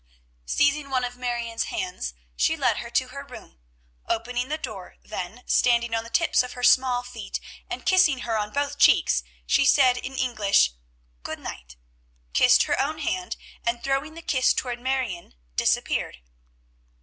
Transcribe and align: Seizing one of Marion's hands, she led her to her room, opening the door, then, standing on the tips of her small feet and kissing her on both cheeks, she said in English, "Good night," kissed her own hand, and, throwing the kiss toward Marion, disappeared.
Seizing 0.47 0.89
one 0.89 1.03
of 1.03 1.15
Marion's 1.15 1.65
hands, 1.65 2.15
she 2.35 2.57
led 2.57 2.77
her 2.77 2.89
to 2.89 3.09
her 3.09 3.23
room, 3.23 3.59
opening 4.09 4.49
the 4.49 4.57
door, 4.57 4.95
then, 5.03 5.43
standing 5.45 5.93
on 5.93 6.03
the 6.03 6.09
tips 6.09 6.41
of 6.41 6.53
her 6.53 6.63
small 6.63 7.03
feet 7.03 7.39
and 7.69 7.85
kissing 7.85 8.21
her 8.21 8.35
on 8.35 8.51
both 8.51 8.79
cheeks, 8.79 9.21
she 9.45 9.63
said 9.63 9.97
in 9.99 10.15
English, 10.15 10.71
"Good 11.21 11.37
night," 11.37 11.75
kissed 12.33 12.63
her 12.63 12.81
own 12.81 12.97
hand, 12.97 13.37
and, 13.63 13.83
throwing 13.83 14.15
the 14.15 14.23
kiss 14.23 14.55
toward 14.55 14.79
Marion, 14.79 15.35
disappeared. 15.55 16.17